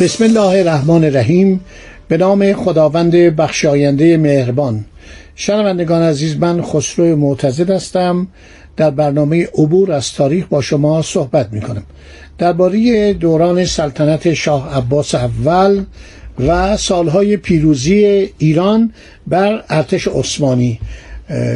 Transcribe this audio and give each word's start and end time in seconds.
بسم 0.00 0.24
الله 0.24 0.60
الرحمن 0.60 1.04
الرحیم. 1.04 1.60
به 2.08 2.16
نام 2.16 2.52
خداوند 2.52 3.12
بخشاینده 3.16 4.16
مهربان. 4.16 4.84
شنوندگان 5.34 6.02
عزیز 6.02 6.36
من 6.36 6.62
خسرو 6.62 7.16
معتزد 7.16 7.70
هستم. 7.70 8.28
در 8.76 8.90
برنامه 8.90 9.48
عبور 9.54 9.92
از 9.92 10.12
تاریخ 10.12 10.46
با 10.46 10.60
شما 10.60 11.02
صحبت 11.02 11.52
می 11.52 11.60
کنم 11.60 11.82
درباره 12.38 13.12
دوران 13.12 13.64
سلطنت 13.64 14.34
شاه 14.34 14.76
عباس 14.76 15.14
اول 15.14 15.84
و 16.46 16.76
سالهای 16.76 17.36
پیروزی 17.36 18.30
ایران 18.38 18.92
بر 19.26 19.64
ارتش 19.68 20.08
عثمانی. 20.08 20.80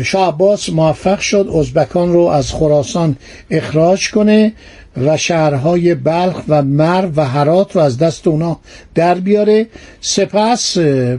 شاه 0.05 0.29
عباس 0.29 0.71
موفق 0.71 1.21
شد 1.21 1.51
ازبکان 1.59 2.13
رو 2.13 2.21
از 2.21 2.53
خراسان 2.53 3.17
اخراج 3.51 4.11
کنه 4.11 4.53
و 4.97 5.17
شهرهای 5.17 5.95
بلخ 5.95 6.43
و 6.49 6.63
مرو 6.63 7.11
و 7.17 7.27
هرات 7.27 7.77
رو 7.77 7.83
از 7.83 7.99
دست 7.99 8.27
اونا 8.27 8.61
در 8.95 9.15
بیاره. 9.15 9.67
سپس 10.01 10.79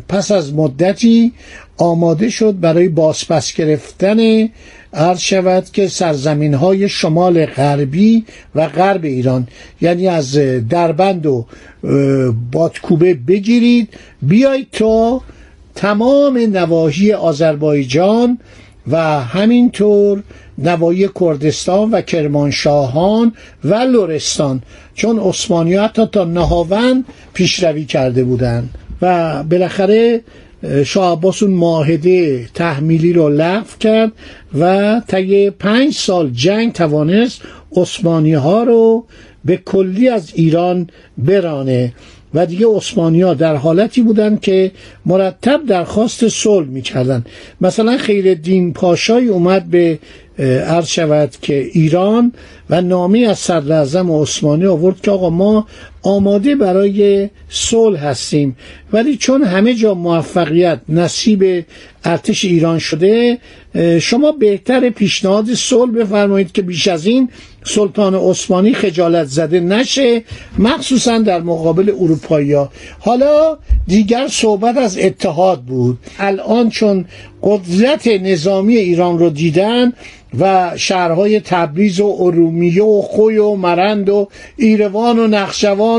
پس 0.09 0.31
از 0.31 0.53
مدتی 0.53 1.33
آماده 1.77 2.29
شد 2.29 2.59
برای 2.59 2.89
بازپس 2.89 3.53
گرفتن 3.53 4.49
عرض 4.93 5.19
شود 5.19 5.65
که 5.73 5.87
سرزمین 5.87 6.53
های 6.53 6.89
شمال 6.89 7.45
غربی 7.45 8.25
و 8.55 8.67
غرب 8.67 9.03
ایران 9.03 9.47
یعنی 9.81 10.07
از 10.07 10.35
دربند 10.69 11.25
و 11.25 11.45
بادکوبه 12.51 13.13
بگیرید. 13.13 13.89
بیایید 14.21 14.67
تا 14.71 15.21
تمام 15.75 16.37
نواحی 16.37 17.13
آذربایجان 17.13 18.39
و 18.87 18.97
همینطور 19.21 20.23
نوایی 20.61 21.09
کردستان 21.19 21.91
و 21.91 22.01
کرمانشاهان 22.01 23.33
و 23.63 23.75
لرستان 23.75 24.61
چون 24.95 25.19
عثمانی 25.19 25.75
حتی 25.75 26.05
تا 26.05 26.23
نهاون 26.23 27.05
پیشروی 27.33 27.85
کرده 27.85 28.23
بودند 28.23 28.69
و 29.01 29.43
بالاخره 29.43 30.21
شاه 30.85 31.11
عباس 31.11 31.43
اون 31.43 31.51
معاهده 31.51 32.47
تحمیلی 32.53 33.13
رو 33.13 33.29
لغو 33.29 33.77
کرد 33.79 34.11
و 34.59 35.01
طی 35.07 35.49
پنج 35.49 35.93
سال 35.93 36.29
جنگ 36.29 36.73
توانست 36.73 37.41
عثمانی 37.75 38.33
ها 38.33 38.63
رو 38.63 39.05
به 39.45 39.57
کلی 39.57 40.09
از 40.09 40.31
ایران 40.33 40.89
برانه 41.17 41.93
و 42.33 42.45
دیگه 42.45 42.65
ها 42.97 43.33
در 43.33 43.55
حالتی 43.55 44.01
بودند 44.01 44.41
که 44.41 44.71
مرتب 45.05 45.65
درخواست 45.65 46.27
صلح 46.27 46.67
می‌کردند. 46.67 47.25
مثلا 47.61 47.97
خیرالدین 47.97 48.73
پاشای 48.73 49.27
اومد 49.27 49.65
به 49.69 49.99
عرض 50.39 50.87
شود 50.87 51.35
که 51.41 51.53
ایران 51.73 52.33
و 52.69 52.81
نامی 52.81 53.25
از 53.25 53.39
صدر 53.39 53.81
عثمانی 54.21 54.65
آورد 54.65 55.01
که 55.01 55.11
آقا 55.11 55.29
ما 55.29 55.67
آماده 56.03 56.55
برای 56.55 57.29
صلح 57.49 58.05
هستیم 58.05 58.55
ولی 58.93 59.17
چون 59.17 59.43
همه 59.43 59.73
جا 59.73 59.93
موفقیت 59.93 60.79
نصیب 60.89 61.65
ارتش 62.03 62.45
ایران 62.45 62.79
شده 62.79 63.37
شما 64.01 64.31
بهتر 64.31 64.89
پیشنهاد 64.89 65.53
صلح 65.53 65.91
بفرمایید 65.91 66.51
که 66.51 66.61
بیش 66.61 66.87
از 66.87 67.05
این 67.05 67.29
سلطان 67.63 68.15
عثمانی 68.15 68.73
خجالت 68.73 69.25
زده 69.27 69.59
نشه 69.59 70.23
مخصوصا 70.59 71.17
در 71.17 71.41
مقابل 71.41 71.89
اروپایی 71.89 72.53
ها. 72.53 72.69
حالا 72.99 73.57
دیگر 73.87 74.27
صحبت 74.27 74.77
از 74.77 74.97
اتحاد 74.97 75.61
بود 75.61 75.97
الان 76.19 76.69
چون 76.69 77.05
قدرت 77.43 78.07
نظامی 78.07 78.77
ایران 78.77 79.19
رو 79.19 79.29
دیدن 79.29 79.93
و 80.39 80.71
شهرهای 80.75 81.39
تبریز 81.39 81.99
و 81.99 82.17
ارومیه 82.19 82.83
و 82.83 83.01
خوی 83.01 83.37
و 83.37 83.55
مرند 83.55 84.09
و 84.09 84.27
ایروان 84.57 85.19
و 85.19 85.27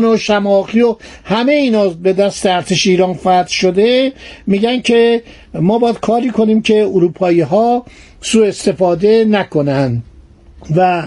نخشوان 0.01 0.15
و 0.15 0.17
شماخی 0.17 0.81
و 0.81 0.97
همه 1.25 1.53
اینا 1.53 1.89
به 1.89 2.13
دست 2.13 2.47
ارتش 2.47 2.87
ایران 2.87 3.15
فتح 3.15 3.49
شده 3.49 4.13
میگن 4.47 4.81
که 4.81 5.23
ما 5.55 5.79
باید 5.79 6.01
کاری 6.01 6.31
کنیم 6.31 6.63
که 6.63 6.83
اروپایی 6.83 7.41
ها 7.41 7.87
سوء 8.21 8.47
استفاده 8.47 9.25
نکنن. 9.25 10.03
و 10.77 11.03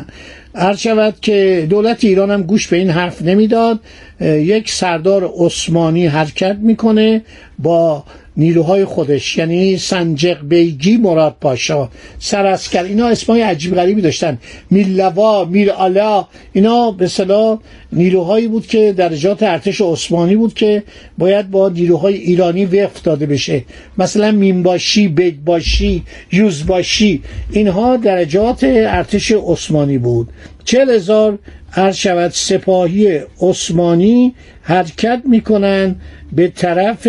هر 0.55 0.75
شود 0.75 1.15
که 1.21 1.67
دولت 1.69 2.03
ایران 2.03 2.31
هم 2.31 2.43
گوش 2.43 2.67
به 2.67 2.77
این 2.77 2.89
حرف 2.89 3.21
نمی‌داد. 3.21 3.79
یک 4.21 4.71
سردار 4.71 5.31
عثمانی 5.37 6.07
حرکت 6.07 6.57
می‌کنه 6.61 7.21
با 7.59 8.03
نیروهای 8.37 8.85
خودش 8.85 9.37
یعنی 9.37 9.77
سنجق 9.77 10.37
بیگی 10.47 10.97
مراد 10.97 11.35
پاشا 11.41 11.89
سراسکر 12.19 12.83
اینا 12.83 13.07
اسمای 13.07 13.41
عجیب 13.41 13.75
غریبی 13.75 14.01
داشتن. 14.01 14.37
میلوا 14.69 15.45
میر 15.45 15.71
آلا 15.71 16.27
اینا 16.53 16.91
به 16.91 17.07
صلاح 17.07 17.59
نیروهایی 17.93 18.47
بود 18.47 18.67
که 18.67 18.93
درجات 18.97 19.43
ارتش 19.43 19.81
عثمانی 19.81 20.35
بود 20.35 20.53
که 20.53 20.83
باید 21.17 21.51
با 21.51 21.69
نیروهای 21.69 22.15
ایرانی 22.15 22.65
وقف 22.65 23.01
داده 23.01 23.25
بشه. 23.25 23.63
مثلا 23.97 24.31
مینباشی 24.31 25.07
بگباشی 25.07 26.03
یوزباشی 26.31 27.21
اینها 27.51 27.97
درجات 27.97 28.63
ارتش 28.63 29.31
عثمانی 29.31 29.97
بود. 29.97 30.29
چل 30.63 30.89
هزار 30.89 31.39
عرض 31.73 31.95
شود 31.95 32.31
سپاهی 32.31 33.19
عثمانی 33.41 34.33
حرکت 34.61 35.21
می‌کنن 35.25 35.95
به 36.31 36.47
طرف 36.47 37.07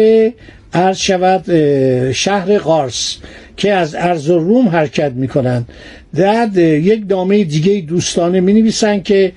عرض 0.76 0.98
شود 0.98 1.44
شهر 2.12 2.58
قارس 2.58 3.16
که 3.56 3.72
از 3.72 3.94
ارز 3.94 4.30
روم 4.30 4.68
حرکت 4.68 5.12
می‌کنند. 5.12 5.68
بعد 6.14 6.56
یک 6.56 7.04
نامه 7.08 7.44
دیگه 7.44 7.80
دوستانه 7.80 8.40
می 8.40 8.52
نویسن 8.52 9.00
که 9.00 9.32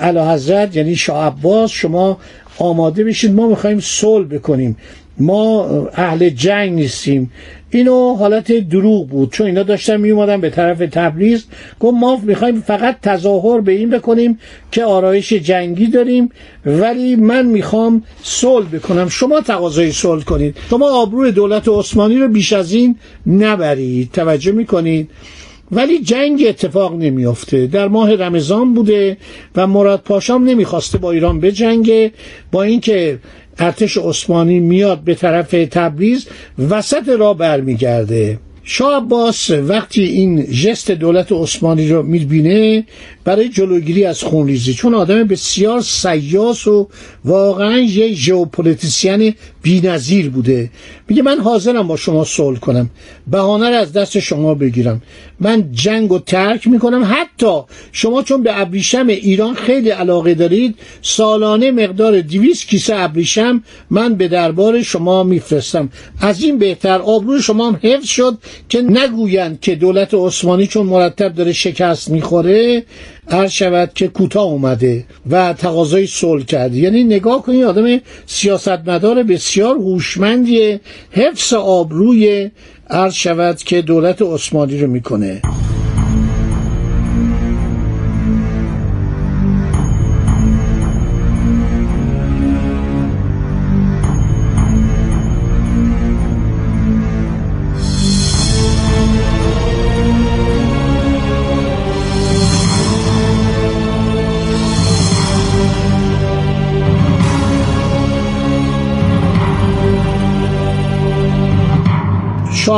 علا 0.00 0.34
حضرت 0.34 0.76
یعنی 0.76 0.96
شاه 0.96 1.26
عباس 1.26 1.70
شما 1.70 2.18
آماده 2.58 3.04
بشید 3.04 3.32
ما 3.32 3.48
می‌خوایم 3.48 3.80
صلح 3.80 4.26
بکنیم. 4.28 4.76
ما 5.18 5.66
اهل 5.92 6.28
جنگ 6.28 6.72
نیستیم. 6.72 7.30
اینو 7.70 8.14
حالت 8.14 8.52
دروغ 8.52 9.08
بود. 9.08 9.32
چون 9.32 9.46
اینا 9.46 9.62
داشتن 9.62 9.96
می 9.96 10.10
اومدن 10.10 10.40
به 10.40 10.50
طرف 10.50 10.78
تبریز 10.78 11.46
گفت 11.80 11.96
ما 11.96 12.20
می‌خوایم 12.22 12.60
فقط 12.60 13.00
تظاهر 13.00 13.60
به 13.60 13.72
این 13.72 13.90
بکنیم 13.90 14.38
که 14.72 14.84
آرایش 14.84 15.32
جنگی 15.32 15.86
داریم 15.86 16.30
ولی 16.66 17.16
من 17.16 17.46
می‌خوام 17.46 18.02
صلح 18.22 18.66
بکنم. 18.68 19.08
شما 19.08 19.40
تقاضای 19.40 19.92
صلح 19.92 20.24
کنید. 20.24 20.56
شما 20.70 20.90
آبروی 20.90 21.32
دولت 21.32 21.68
عثمانی 21.68 22.18
رو 22.18 22.28
بیش 22.28 22.52
از 22.52 22.72
این 22.72 22.96
نبرید. 23.26 24.10
توجه 24.12 24.52
می‌کنید. 24.52 25.10
ولی 25.72 25.98
جنگ 25.98 26.44
اتفاق 26.48 26.94
نمیافته. 26.94 27.66
در 27.66 27.88
ماه 27.88 28.14
رمضان 28.14 28.74
بوده 28.74 29.16
و 29.56 29.66
مراد 29.66 30.00
پاشام 30.00 30.44
نمی‌خواسته 30.44 30.98
با 30.98 31.10
ایران 31.10 31.40
بجنگه 31.40 32.12
با 32.52 32.62
اینکه 32.62 33.18
ارتش 33.58 33.96
عثمانی 33.96 34.60
میاد 34.60 34.98
به 34.98 35.14
طرف 35.14 35.50
تبریز 35.50 36.26
وسط 36.58 37.08
راه 37.08 37.34
برمیگرده. 37.34 38.38
شاه 38.68 38.96
عباس 38.96 39.50
وقتی 39.50 40.02
این 40.02 40.52
ژست 40.52 40.90
دولت 40.90 41.32
عثمانی 41.32 41.88
رو 41.88 42.02
می‌بینه 42.02 42.84
برای 43.24 43.48
جلوگیری 43.48 44.04
از 44.04 44.22
خونریزی 44.22 44.74
چون 44.74 44.94
آدم 44.94 45.24
بسیار 45.24 45.80
سیاس 45.80 46.66
و 46.66 46.88
واقعا 47.24 47.78
یه 47.78 48.12
géopoliticien 48.12 49.34
بی‌نظیر 49.66 50.30
بوده. 50.30 50.70
میگه 51.08 51.22
من 51.22 51.38
حاضرم 51.38 51.88
با 51.88 51.96
شما 51.96 52.24
صلح 52.24 52.58
کنم. 52.58 52.90
بهانه 53.26 53.66
از 53.66 53.92
دست 53.92 54.18
شما 54.18 54.54
بگیرم. 54.54 55.02
من 55.40 55.72
جنگ 55.72 56.12
و 56.12 56.18
ترک 56.18 56.66
می‌کنم. 56.66 57.04
حتی 57.04 57.60
شما 57.92 58.22
چون 58.22 58.42
به 58.42 58.60
ابریشم 58.60 59.06
ایران 59.06 59.54
خیلی 59.54 59.90
علاقه 59.90 60.34
دارید 60.34 60.74
سالانه 61.02 61.70
مقدار 61.70 62.20
دیویس 62.20 62.64
کیسه 62.64 62.94
ابریشم 62.96 63.62
من 63.90 64.14
به 64.14 64.28
دربار 64.28 64.82
شما 64.82 65.22
میفرستم. 65.22 65.88
از 66.20 66.42
این 66.42 66.58
بهتر 66.58 66.98
آبروی 66.98 67.42
شما 67.42 67.68
هم 67.68 67.80
حفظ 67.82 68.08
شد 68.08 68.38
که 68.68 68.82
نگویند 68.82 69.60
که 69.60 69.74
دولت 69.74 70.14
عثمانی 70.14 70.66
چون 70.66 70.86
مرتب 70.86 71.34
داره 71.34 71.52
شکست 71.52 72.10
می‌خوره 72.10 72.84
هر 73.30 73.48
شود 73.48 73.90
که 73.94 74.08
کوتاه 74.08 74.44
اومده 74.44 75.04
و 75.30 75.52
تقاضای 75.52 76.06
صلح 76.06 76.44
کرده. 76.44 76.76
یعنی 76.76 77.04
نگاه 77.04 77.42
کنید 77.42 77.64
آدم 77.64 78.00
سیاستمدار 78.26 79.22
بسیار 79.22 79.74
هوشمندی 79.76 80.80
حفظ 81.10 81.52
آبروی 81.52 82.50
عرض 82.90 83.14
شود 83.14 83.56
که 83.56 83.82
دولت 83.82 84.22
عثمانی 84.22 84.78
رو 84.78 84.90
می‌کنه. 84.90 85.42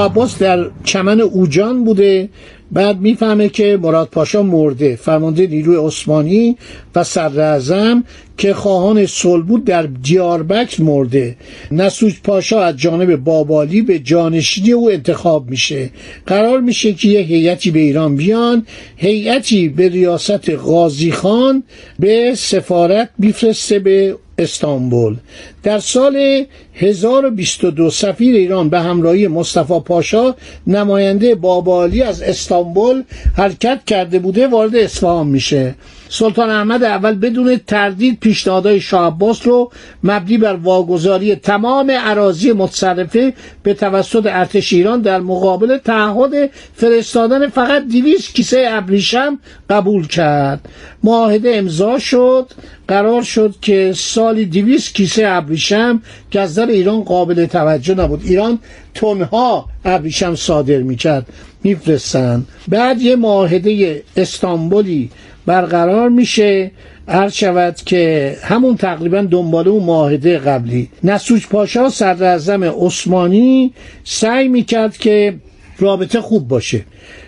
عباس 0.04 0.38
در 0.38 0.70
چمن 0.84 1.20
اوجان 1.20 1.84
بوده 1.84 2.28
بعد 2.72 3.00
می‌فهمه 3.00 3.48
که 3.48 3.78
مراد 3.82 4.08
پاشا 4.08 4.42
مرده. 4.42 4.96
فرمانده 4.96 5.46
نیروی 5.46 5.76
عثمانی 5.76 6.56
و 6.94 7.04
صدر 7.04 7.96
که 8.36 8.54
خواهان 8.54 9.06
صلح 9.06 9.44
بود 9.44 9.64
در 9.64 9.82
دیاربکر 9.82 10.82
مرده. 10.82 11.36
نسوج 11.70 12.14
پاشا 12.24 12.62
از 12.62 12.76
جانب 12.76 13.16
بابالی 13.16 13.82
به 13.82 13.98
جانشینی 13.98 14.72
او 14.72 14.90
انتخاب 14.90 15.50
میشه. 15.50 15.90
قرار 16.26 16.60
میشه 16.60 16.92
که 16.92 17.08
یه 17.08 17.20
هیئتی 17.20 17.70
به 17.70 17.80
ایران 17.80 18.16
بیان 18.16 18.66
هیئتی 18.96 19.68
به 19.68 19.88
ریاست 19.88 20.50
قاضی 20.50 21.12
خان 21.12 21.62
به 21.98 22.34
سفارت 22.36 23.10
میفرسته 23.18 23.78
به 23.78 24.16
استانبول. 24.38 25.16
در 25.62 25.78
سال 25.78 26.44
1022 26.78 27.90
سفیر 27.90 28.34
ایران 28.36 28.69
به 28.69 28.80
همراهی 28.80 29.28
مصطفی 29.28 29.80
پاشا 29.80 30.34
نماینده 30.66 31.34
بابالی 31.34 32.02
از 32.02 32.22
استانبول 32.22 33.02
حرکت 33.36 33.80
کرده 33.86 34.19
بوده 34.19 34.46
وارد 34.46 34.76
اصفهان 34.76 35.26
میشه. 35.26 35.75
سلطان 36.08 36.50
احمد 36.50 36.84
اول 36.84 37.14
بدون 37.14 37.60
تردید 37.66 38.20
پیشنهادهای 38.20 38.80
شاه 38.80 39.06
عباس 39.06 39.46
رو 39.46 39.70
مبنی 40.04 40.38
بر 40.38 40.54
واگذاری 40.54 41.34
تمام 41.34 41.90
عراضی 41.90 42.52
متصرفه 42.52 43.32
به 43.62 43.75
توسط 43.75 44.26
ارتش 44.26 44.72
ایران 44.72 45.00
در 45.00 45.20
مقابل 45.20 45.78
تعهد 45.78 46.50
فرستادن 46.75 47.48
فقط 47.48 47.82
200 47.82 48.34
کیسه 48.34 48.66
ابریشم 48.70 49.38
قبول 49.70 50.06
کرد. 50.06 50.69
معاهده 51.02 51.56
امضا 51.56 51.98
شد. 51.98 52.50
قرار 52.88 53.22
شد 53.22 53.54
که 53.62 53.92
سالی 53.96 54.44
200 54.44 54.94
کیسه 54.94 55.25
ابریشم 55.26 56.02
که 56.30 56.40
از 56.40 56.54
ایران 56.70 57.04
قابل 57.04 57.46
توجه 57.46 57.94
نبود. 57.94 58.22
ایران 58.24 58.58
تنها 58.94 59.66
ابریشم 59.84 60.34
صادر 60.34 60.78
می‌کرد. 60.78 61.26
میفرستن. 61.62 62.44
بعد 62.68 63.02
یه 63.02 63.16
معاهده 63.16 64.02
استانبولی 64.16 65.10
برقرار 65.46 66.08
میشه. 66.08 66.70
عرض 67.08 67.32
شود 67.32 67.76
که 67.76 68.36
همون 68.42 68.76
تقریبا 68.76 69.20
دنباله 69.30 69.70
اون 69.70 69.84
معاهده 69.84 70.38
قبلی. 70.38 70.88
نسوج 71.04 71.46
پاشا 71.46 71.88
صدر 71.88 72.34
عثمانی 72.80 73.72
سعی 74.04 74.48
می‌کرد 74.48 74.96
که 74.96 75.34
رابطه 75.78 76.20
خوب 76.20 76.48
باشه. 76.48 76.84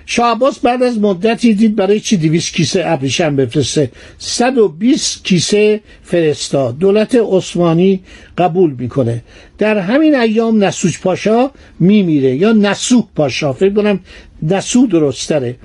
شاه 0.07 0.39
بعد 0.63 0.83
از 0.83 0.99
مدتی 0.99 1.55
دید 1.55 1.77
برای 1.77 2.01
چی 2.01 2.17
دویست 2.17 2.55
کیسه 2.55 2.83
ابریشم 2.87 3.37
بفرسته؟ 3.37 3.91
120 4.19 5.25
کیسه 5.25 5.81
فرستاد 6.03 6.79
دولت 6.79 7.19
عثمانی 7.23 8.01
قبول 8.39 8.75
می‌کنه. 8.79 9.23
در 9.59 9.79
همین 9.79 10.15
ایام 10.15 10.65
نسوج 10.65 10.99
پاشا 10.99 11.51
میمیره 11.81 12.37
یا 12.37 12.53
نسوح 12.53 13.05
پاشا؟ 13.17 13.53
فکر 13.53 13.75
کنم 13.75 14.01
نسو 14.43 14.87
درستره 14.87 15.57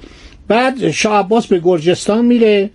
بعد 0.47 0.91
شاه 0.91 1.19
عباس 1.19 1.47
به 1.47 1.59
گرجستان 1.59 2.25
میره. 2.25 2.69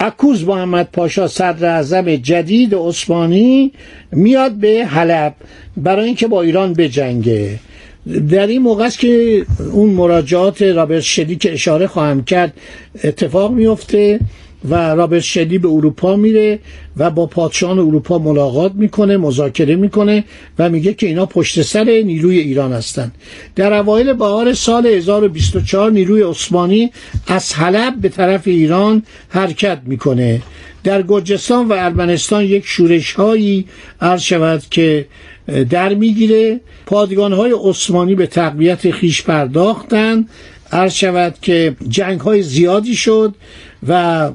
اکوز 0.00 0.44
محمد 0.44 0.88
پاشا 0.92 1.28
صدر 1.28 1.66
اعظم 1.76 2.16
جدید 2.16 2.74
عثمانی 2.74 3.72
میاد 4.12 4.52
به 4.52 4.86
حلب 4.86 5.34
برای 5.76 6.06
اینکه 6.06 6.26
با 6.26 6.42
ایران 6.42 6.72
بجنگه. 6.72 7.58
در 8.30 8.46
این 8.46 8.62
موقع 8.62 8.84
است 8.84 8.98
که 8.98 9.44
اون 9.72 9.90
مراجعات 9.90 10.62
رابرت 10.62 11.02
شدی 11.02 11.36
که 11.36 11.52
اشاره 11.52 11.86
خواهم 11.86 12.24
کرد 12.24 12.52
اتفاق 13.04 13.52
میفته 13.52 14.20
و 14.70 14.74
رابرت 14.74 15.22
شدی 15.22 15.58
به 15.58 15.68
اروپا 15.68 16.16
میره 16.16 16.58
و 16.96 17.10
با 17.10 17.26
پادشاهان 17.26 17.78
اروپا 17.78 18.18
ملاقات 18.18 18.72
می‌کنه 18.74 19.16
مذاکره 19.16 19.76
می‌کنه 19.76 20.24
و 20.58 20.70
میگه 20.70 20.94
که 20.94 21.06
اینا 21.06 21.26
پشت 21.26 21.62
سر 21.62 21.84
نیروی 21.84 22.38
ایران 22.38 22.72
هستند 22.72 23.14
در 23.56 23.72
اوایل 23.72 24.12
بهار 24.12 24.54
سال 24.54 24.86
1024 24.86 25.90
نیروی 25.90 26.22
عثمانی 26.22 26.90
از 27.26 27.54
حلب 27.54 28.00
به 28.00 28.08
طرف 28.08 28.46
ایران 28.46 29.02
حرکت 29.28 29.78
می‌کنه. 29.86 30.42
در 30.84 31.02
گرجستان 31.02 31.68
و 31.68 31.72
ارمنستان 31.72 32.44
یک 32.44 32.62
شورش 32.66 33.12
هایی 33.12 33.66
شود 34.18 34.62
که 34.70 35.06
در 35.70 35.94
می‌گیره. 35.94 36.60
پادگان 36.86 37.32
های 37.32 37.54
عثمانی 37.64 38.14
به 38.14 38.26
تقویت 38.26 38.90
خیش 38.90 39.22
پرداختند 39.22 40.28
عرض 40.72 40.92
شود 40.92 41.34
که 41.42 41.76
جنگ 41.88 42.20
های 42.20 42.42
زیادی 42.42 42.94
شد 42.94 43.34
و 43.88 44.30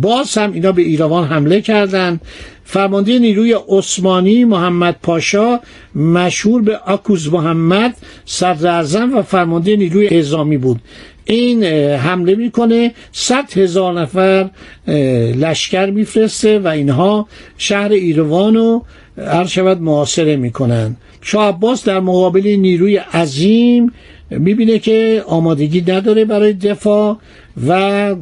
باز 0.00 0.38
هم 0.38 0.52
اینا 0.52 0.72
به 0.72 0.82
ایروان 0.82 1.28
حمله 1.28 1.60
کردند 1.60 2.20
فرمانده 2.64 3.18
نیروی 3.18 3.56
عثمانی 3.68 4.44
محمد 4.44 4.96
پاشا 5.02 5.60
مشهور 5.94 6.62
به 6.62 6.76
آکوز 6.76 7.32
محمد 7.32 7.96
صدر 8.24 8.84
و 9.14 9.22
فرمانده 9.22 9.76
نیروی 9.76 10.06
اعزامی 10.06 10.56
بود. 10.56 10.80
این 11.24 11.64
حمله 11.94 12.34
می‌کنه. 12.34 12.94
صد 13.12 13.58
هزار 13.58 14.00
نفر 14.00 14.50
لشکر 15.36 15.90
میفرسته 15.90 16.58
و 16.58 16.68
اینها 16.68 17.28
شهر 17.58 17.92
ایروان 17.92 18.54
رو 18.54 18.84
هر 19.26 19.44
شود 19.44 19.80
معاصره 19.82 20.36
می‌کنن 20.36 20.96
شاه 21.20 21.48
عباس 21.48 21.84
در 21.84 22.00
مقابل 22.00 22.46
نیروی 22.46 22.96
عظیم 22.96 23.92
می‌بینه 24.30 24.78
که 24.78 25.24
آمادگی 25.26 25.80
نداره 25.80 26.24
برای 26.24 26.52
دفاع 26.52 27.16
و 27.66 28.14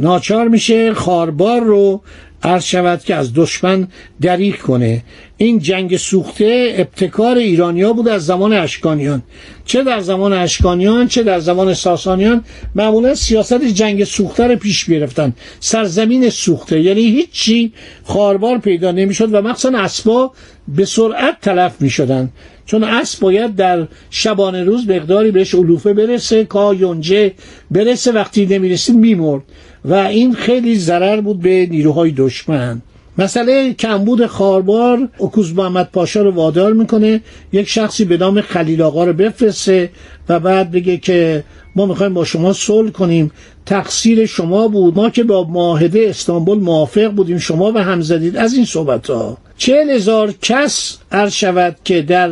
ناچار 0.00 0.48
میشه 0.48 0.94
خاربار 0.94 1.60
رو 1.60 2.00
عرض 2.44 2.64
شود 2.64 3.04
که 3.04 3.14
از 3.14 3.34
دشمن 3.34 3.88
دریغ 4.20 4.56
کنه. 4.56 5.02
این 5.36 5.58
جنگ 5.58 5.96
سوخته 5.96 6.74
ابتکار 6.76 7.36
ایرانیا 7.36 7.92
بود 7.92 8.08
از 8.08 8.26
زمان 8.26 8.52
اشکانیان. 8.52 9.22
چه 9.64 9.82
در 9.82 10.00
زمان 10.00 10.32
اشکانیان 10.32 11.08
چه 11.08 11.22
در 11.22 11.40
زمان 11.40 11.74
ساسانیان 11.74 12.44
معمولا 12.74 13.14
سیاست 13.14 13.64
جنگ 13.64 14.04
سوخته 14.04 14.46
رو 14.46 14.56
پیش 14.56 14.84
گرفتن. 14.84 15.32
سرزمین 15.60 16.30
سوخته. 16.30 16.80
یعنی 16.80 17.00
هیچی 17.00 17.72
خاربار 18.04 18.58
پیدا 18.58 18.92
نمی‌شد 18.92 19.34
و 19.34 19.42
مخصوصا 19.42 19.78
اسبا 19.78 20.32
به 20.68 20.84
سرعت 20.84 21.40
تلف 21.40 21.72
می‌شدن. 21.80 22.30
چون 22.66 22.84
اسب 22.84 23.20
باید 23.20 23.56
در 23.56 23.86
شبانه 24.10 24.64
روز 24.64 24.88
مقداری 24.88 25.30
بهش 25.30 25.54
علوفه 25.54 25.92
برسه 25.92 26.44
کا 26.44 26.74
یونجه 26.74 27.32
برسه 27.70 28.12
وقتی 28.12 28.46
نمی‌رسید 28.46 28.96
میمرد. 28.96 29.42
و 29.84 29.94
این 29.94 30.34
خیلی 30.34 30.76
ضرر 30.76 31.20
بود 31.20 31.40
به 31.40 31.66
نیروهای 31.70 32.10
دشمن. 32.10 32.82
مسئله 33.18 33.72
کمبود 33.72 34.26
خاربار 34.26 35.08
اکوز 35.20 35.54
محمد 35.54 35.88
پاشا 35.92 36.22
رو 36.22 36.30
وادار 36.30 36.72
می‌کنه 36.72 37.20
یک 37.52 37.68
شخصی 37.68 38.04
به 38.04 38.16
نام 38.16 38.40
خلیل 38.40 38.82
آقا 38.82 39.04
رو 39.04 39.12
بفرسته 39.12 39.90
و 40.28 40.40
بعد 40.40 40.70
بگه 40.70 40.96
که 40.96 41.44
ما 41.76 41.86
می‌خوایم 41.86 42.14
با 42.14 42.24
شما 42.24 42.52
صلح 42.52 42.90
کنیم. 42.90 43.30
تقصیر 43.66 44.26
شما 44.26 44.68
بود. 44.68 44.96
ما 44.96 45.10
که 45.10 45.24
با 45.24 45.44
معاهده 45.44 46.06
استانبول 46.08 46.58
موافق 46.58 47.08
بودیم 47.08 47.38
شما 47.38 47.70
به 47.70 47.82
هم 47.82 48.00
زدید. 48.00 48.36
از 48.36 48.54
این 48.54 48.64
صحبت 48.64 49.10
ها 49.10 49.38
چهل 49.56 49.90
هزار 49.90 50.34
کس 50.42 50.98
عرض 51.12 51.32
شود 51.32 51.76
که 51.84 52.02
در 52.02 52.30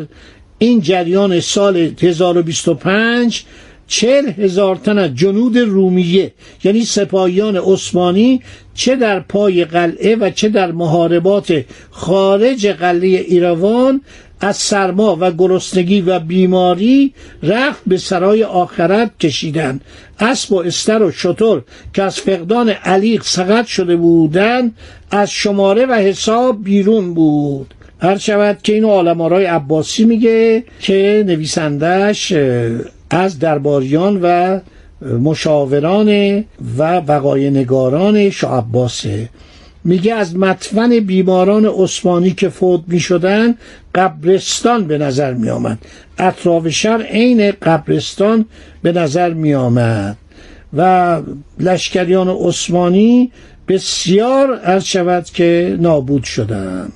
این 0.58 0.80
جریان 0.80 1.40
سال 1.40 1.76
1025 2.02 3.44
چهل 3.90 4.30
هزار 4.30 4.76
تن 4.76 4.98
از 4.98 5.14
جنود 5.14 5.58
رومیه 5.58 6.32
یعنی 6.64 6.84
سپاهیان 6.84 7.56
عثمانی 7.56 8.42
چه 8.74 8.96
در 8.96 9.20
پای 9.20 9.64
قلعه 9.64 10.16
و 10.16 10.30
چه 10.30 10.48
در 10.48 10.72
محاربات 10.72 11.64
خارج 11.90 12.66
قلعه 12.66 13.20
ایروان 13.20 14.00
از 14.40 14.56
سرما 14.56 15.16
و 15.20 15.32
گرسنگی 15.32 16.00
و 16.00 16.18
بیماری 16.18 17.12
رفت 17.42 17.82
به 17.86 17.96
سرای 17.96 18.44
آخرت 18.44 19.18
کشیدن 19.18 19.80
اسب 20.18 20.52
و 20.52 20.56
استر 20.56 21.02
و 21.02 21.10
شطور 21.10 21.62
که 21.94 22.02
از 22.02 22.20
فقدان 22.20 22.68
علیق 22.68 23.22
سقط 23.22 23.66
شده 23.66 23.96
بودند 23.96 24.74
از 25.10 25.30
شماره 25.30 25.86
و 25.86 25.92
حساب 25.92 26.64
بیرون 26.64 27.14
بود. 27.14 27.74
هر 28.02 28.18
شود 28.18 28.58
که 28.62 28.72
اینو 28.72 28.88
آلمارای 28.88 29.44
عباسی 29.44 30.04
میگه 30.04 30.64
که 30.80 31.24
نویسندش 31.26 32.32
از 33.10 33.38
درباریان 33.38 34.20
و 34.22 34.60
مشاوران 35.02 36.44
و 36.78 36.96
وقای 36.96 37.50
نگاران 37.50 38.30
شاه 38.30 38.66
میگه 39.84 40.14
از 40.14 40.36
مطفن 40.36 41.00
بیماران 41.00 41.66
عثمانی 41.66 42.30
که 42.30 42.48
فوت 42.48 42.80
می 42.86 43.00
شدن 43.00 43.54
قبرستان 43.94 44.84
به 44.84 44.98
نظر 44.98 45.34
می 45.34 45.50
آمد 45.50 45.78
اطراف 46.18 46.68
شهر 46.68 47.02
عین 47.02 47.50
قبرستان 47.50 48.44
به 48.82 48.92
نظر 48.92 49.32
می 49.32 49.54
آمد 49.54 50.16
و 50.76 51.20
لشکریان 51.58 52.28
عثمانی 52.28 53.32
بسیار 53.68 54.60
از 54.64 54.86
شود 54.86 55.24
که 55.24 55.76
نابود 55.80 56.24
شدند. 56.24 56.92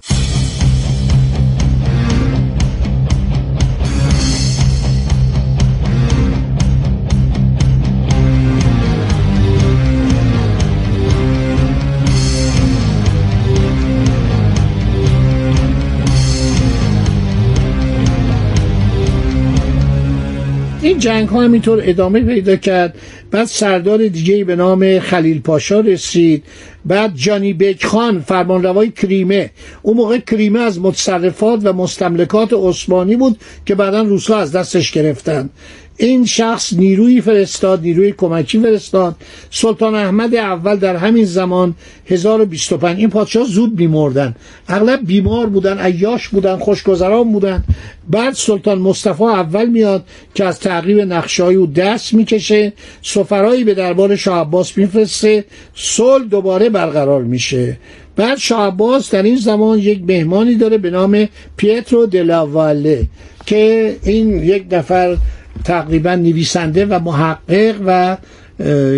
این 20.95 21.01
جنگ 21.01 21.29
ها 21.29 21.43
همینطور 21.43 21.81
ادامه 21.83 22.21
پیدا 22.21 22.57
کرد. 22.57 22.95
بعد 23.31 23.45
سردار 23.47 24.09
دیگه 24.09 24.45
به 24.45 24.57
نام 24.57 24.99
خلیل 24.99 25.41
پاشا 25.41 25.81
رسید. 25.81 26.45
بعد 26.85 27.15
جانی 27.15 27.53
بیک 27.53 27.87
خان 27.87 28.21
فرمانروای 28.21 28.91
کریمه. 28.91 29.51
اون 29.83 29.97
موقع 29.97 30.19
کریمه 30.19 30.61
از 30.61 30.81
متصرفات 30.81 31.61
و 31.65 31.73
مستملکات 31.73 32.49
عثمانی 32.53 33.17
بود 33.17 33.39
که 33.67 33.75
بعدا 33.75 34.03
روسا 34.03 34.37
از 34.39 34.53
دستش 34.53 34.93
گرفتن 34.93 35.51
این 35.97 36.25
شخص 36.25 36.73
نیروی 36.73 37.21
فرستاد 37.21 37.81
نیروی 37.83 38.13
کمکی 38.13 38.61
فرستاد. 38.61 39.17
سلطان 39.51 39.95
احمد 39.95 40.35
اول 40.35 40.77
در 40.77 40.97
همین 40.97 41.25
زمان 41.25 41.75
1025 42.07 42.99
این 42.99 43.11
پادشاه 43.11 43.45
زود 43.45 43.81
میمردن 43.81 44.35
اغلب 44.69 45.07
بیمار 45.07 45.47
بودن 45.47 45.79
عیاش 45.79 46.29
بودن 46.29 46.57
خوشگذران 46.57 47.33
بودن. 47.33 47.65
بعد 48.11 48.35
سلطان 48.35 48.79
مصطفی 48.79 49.25
اول 49.25 49.67
میاد 49.67 50.05
که 50.35 50.45
از 50.45 50.61
تعقیب 50.61 51.01
نقشای 51.01 51.55
او 51.55 51.67
دست 51.67 52.15
می‌کشه 52.15 52.73
سفرایی 53.03 53.65
به 53.65 53.75
دربار 53.75 54.17
شاه 54.17 54.41
عباس 54.41 54.79
میفرسته 54.79 55.45
صلح 55.75 56.25
دوباره 56.25 56.69
برقرار 56.69 57.23
میشه. 57.23 57.79
بعد 58.17 58.39
شاه 58.39 58.67
عباس 58.67 59.11
در 59.11 59.23
این 59.23 59.37
زمان 59.37 59.79
یک 59.79 60.03
مهمانی 60.09 60.55
داره 60.55 60.79
به 60.79 60.91
نام 60.91 61.29
پیترو 61.57 62.07
دلاواله 62.07 63.07
که 63.47 63.97
این 64.03 64.45
یک 64.45 64.65
نفر 64.71 65.17
تقریبا 65.65 66.15
نویسنده 66.15 66.87
و 66.87 66.99
محقق 66.99 67.75
و 67.87 68.17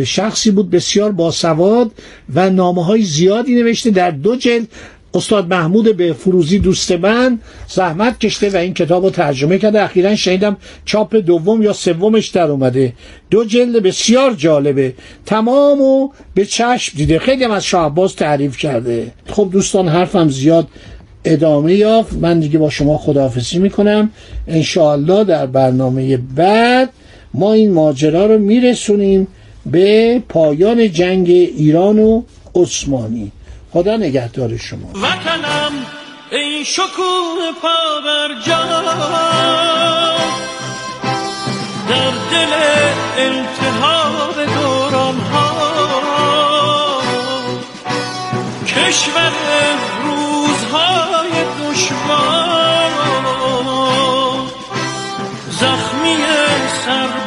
شخصی 0.04 0.50
بود 0.50 0.70
بسیار 0.70 1.12
باسواد 1.12 1.90
و 2.34 2.50
نامه 2.50 2.84
های 2.84 3.02
زیادی 3.02 3.54
نوشته. 3.54 3.90
در 3.90 4.10
دو 4.10 4.36
جلد 4.36 4.68
استاد 5.14 5.48
محمود 5.48 5.96
به 5.96 6.12
فروزی 6.12 6.58
دوست 6.58 6.92
من 6.92 7.38
زحمت 7.68 8.20
کشته 8.20 8.50
و 8.50 8.56
این 8.56 8.74
کتاب 8.74 9.04
رو 9.04 9.10
ترجمه 9.10 9.58
کرده. 9.58 9.82
اخیرا 9.82 10.16
شنیدم 10.16 10.56
چاپ 10.84 11.16
دوم 11.16 11.62
یا 11.62 11.72
سومش 11.72 12.28
در 12.28 12.50
اومده. 12.50 12.92
دو 13.30 13.44
جلد 13.44 13.82
بسیار 13.82 14.34
جالبه. 14.34 14.94
تمام 15.26 15.80
و 15.80 16.08
به 16.34 16.44
چشم 16.44 16.92
دیده. 16.96 17.18
خیلی 17.18 17.44
هم 17.44 17.50
از 17.50 17.64
شاه 17.64 18.08
تعریف 18.16 18.56
کرده. 18.56 19.12
خب 19.26 19.48
دوستان 19.52 19.88
حرفم 19.88 20.28
زیاد 20.28 20.68
ادامه 21.26 21.74
یافت. 21.74 22.12
من 22.12 22.40
دیگه 22.40 22.58
با 22.58 22.70
شما 22.70 22.98
خداحافظی 22.98 23.58
می‌کنم. 23.58 24.10
انشاءالله 24.48 25.24
در 25.24 25.46
برنامه 25.46 26.16
بعد 26.16 26.90
ما 27.34 27.52
این 27.52 27.72
ماجرا 27.72 28.26
رو 28.26 28.38
میرسونیم 28.38 29.28
به 29.66 30.22
پایان 30.28 30.92
جنگ 30.92 31.28
ایران 31.28 31.98
و 31.98 32.22
عثمانی. 32.54 33.32
خدا 33.72 33.96
نگهدار 33.96 34.56
شما. 34.56 34.88
وطنم 34.94 35.72
ای 36.32 36.64
شکوه 36.64 37.52
پا 37.62 38.00
بر 38.04 38.28
در 41.88 42.10
دل 42.30 42.52
التهاب 43.18 44.44
دوران 44.54 45.14
ها 45.14 45.46
کشور 48.66 49.25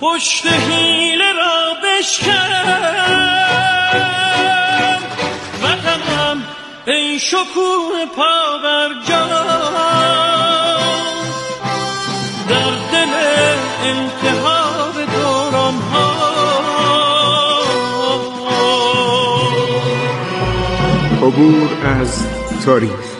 پشت 0.00 0.46
حیله 0.46 1.32
را 1.32 1.74
بشکن. 1.82 2.30
وطنم 5.62 6.42
ای 6.86 7.18
شکوه 7.18 8.06
پا 8.16 8.58
بر 8.62 8.88
در 12.48 12.70
دل 12.92 13.14
انتحاب 13.84 14.94
دوران 15.12 15.74
ها 15.74 16.10
عبور 21.22 21.68
از 21.84 22.26
تاریخ. 22.64 23.19